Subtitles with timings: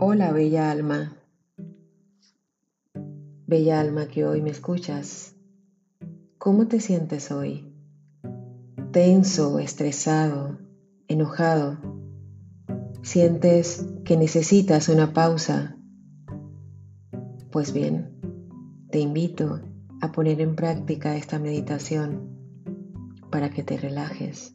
[0.00, 1.16] Hola, bella alma.
[3.48, 5.34] Bella alma que hoy me escuchas.
[6.38, 7.74] ¿Cómo te sientes hoy?
[8.92, 10.56] ¿Tenso, estresado,
[11.08, 11.78] enojado?
[13.02, 15.76] ¿Sientes que necesitas una pausa?
[17.50, 18.20] Pues bien,
[18.92, 19.60] te invito
[20.00, 22.38] a poner en práctica esta meditación
[23.32, 24.54] para que te relajes.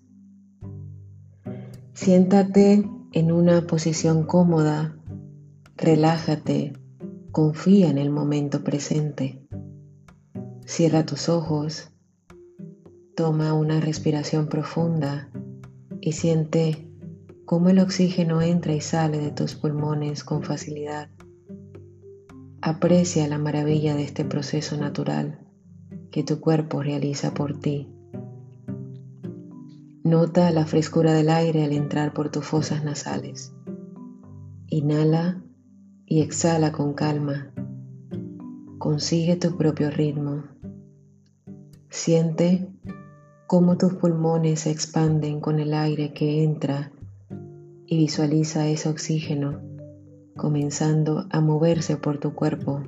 [1.92, 4.98] Siéntate en una posición cómoda,
[5.76, 6.74] relájate,
[7.32, 9.46] confía en el momento presente.
[10.66, 11.92] Cierra tus ojos,
[13.16, 15.30] toma una respiración profunda
[16.02, 16.90] y siente
[17.46, 21.10] cómo el oxígeno entra y sale de tus pulmones con facilidad.
[22.62, 25.40] Aprecia la maravilla de este proceso natural
[26.12, 27.90] que tu cuerpo realiza por ti.
[30.04, 33.54] Nota la frescura del aire al entrar por tus fosas nasales.
[34.68, 35.44] Inhala
[36.14, 37.52] y exhala con calma.
[38.78, 40.44] Consigue tu propio ritmo.
[41.90, 42.68] Siente
[43.48, 46.92] cómo tus pulmones se expanden con el aire que entra
[47.88, 49.60] y visualiza ese oxígeno
[50.38, 52.84] comenzando a moverse por tu cuerpo.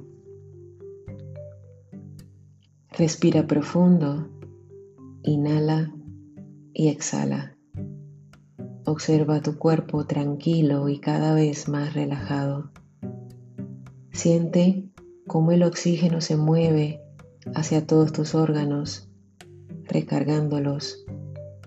[2.92, 4.30] Respira profundo,
[5.24, 5.92] inhala
[6.74, 7.58] y exhala.
[8.86, 12.70] Observa tu cuerpo tranquilo y cada vez más relajado.
[14.16, 14.90] Siente
[15.28, 17.02] cómo el oxígeno se mueve
[17.54, 19.10] hacia todos tus órganos,
[19.84, 21.06] recargándolos,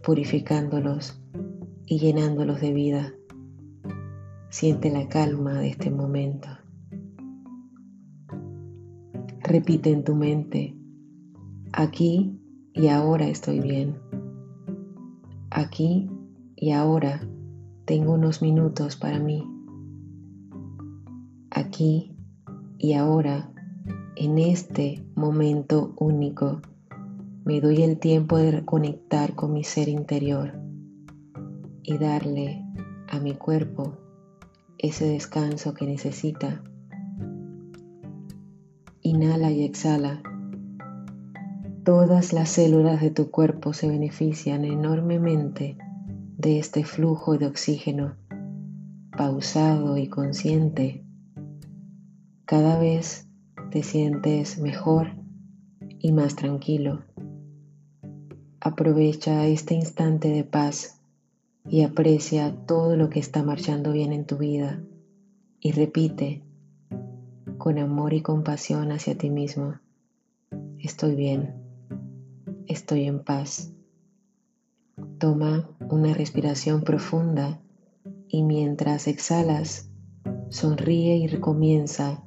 [0.02, 1.20] purificándolos
[1.84, 3.12] y llenándolos de vida.
[4.48, 6.48] Siente la calma de este momento.
[9.41, 10.74] Repite en tu mente,
[11.74, 12.41] aquí
[12.72, 13.98] y ahora estoy bien.
[15.50, 16.10] Aquí
[16.56, 17.20] y ahora
[17.84, 19.46] tengo unos minutos para mí.
[21.50, 22.14] Aquí
[22.78, 23.50] y ahora,
[24.16, 26.62] en este momento único,
[27.44, 30.53] me doy el tiempo de reconectar con mi ser interior
[31.82, 32.64] y darle
[33.08, 33.97] a mi cuerpo
[34.78, 36.62] ese descanso que necesita.
[39.03, 40.22] Inhala y exhala.
[41.84, 45.78] Todas las células de tu cuerpo se benefician enormemente
[46.36, 48.14] de este flujo de oxígeno
[49.16, 51.07] pausado y consciente.
[52.48, 53.28] Cada vez
[53.70, 55.09] te sientes mejor
[55.98, 57.04] y más tranquilo.
[58.59, 61.03] Aprovecha este instante de paz
[61.69, 64.82] y aprecia todo lo que está marchando bien en tu vida
[65.60, 66.42] y repite
[67.59, 69.75] con amor y compasión hacia ti mismo,
[70.78, 71.53] estoy bien,
[72.66, 73.75] estoy en paz.
[75.19, 77.60] Toma una respiración profunda
[78.26, 79.91] y mientras exhalas,
[80.48, 82.25] sonríe y recomienza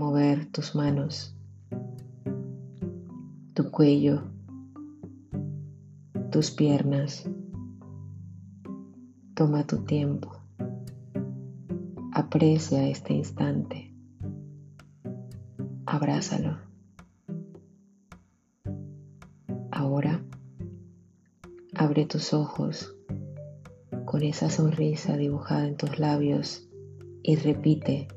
[0.00, 1.36] mover tus manos,
[3.54, 4.22] tu cuello,
[6.32, 7.28] tus piernas,
[9.40, 10.32] Toma tu tiempo.
[12.12, 13.90] Aprecia este instante.
[15.86, 16.58] Abrázalo.
[19.70, 20.22] Ahora
[21.74, 22.94] abre tus ojos
[24.04, 26.68] con esa sonrisa dibujada en tus labios
[27.22, 28.08] y repite,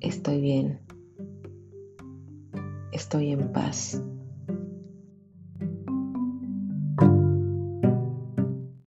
[0.00, 0.80] estoy bien,
[2.92, 4.00] estoy en paz.